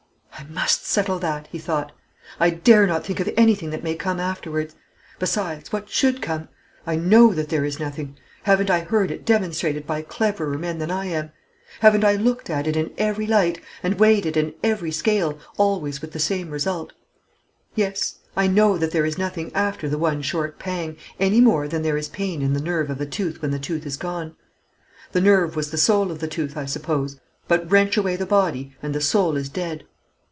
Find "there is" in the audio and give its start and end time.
7.49-7.79, 18.89-19.19, 21.83-22.07